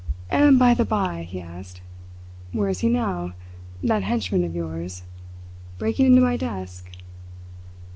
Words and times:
"And 0.31 0.57
by 0.57 0.73
the 0.73 0.83
by," 0.83 1.21
he 1.29 1.39
asked, 1.39 1.81
"where 2.53 2.69
is 2.69 2.79
he 2.79 2.89
now, 2.89 3.33
that 3.83 4.01
henchman 4.01 4.43
of 4.43 4.55
yours? 4.55 5.03
Breaking 5.77 6.07
into 6.07 6.21
my 6.21 6.37
desk?" 6.37 6.89